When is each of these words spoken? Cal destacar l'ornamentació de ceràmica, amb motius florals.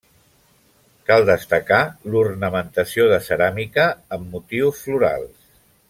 Cal 1.09 1.25
destacar 1.27 1.81
l'ornamentació 2.15 3.05
de 3.13 3.21
ceràmica, 3.29 3.87
amb 4.19 4.35
motius 4.37 4.81
florals. 4.89 5.51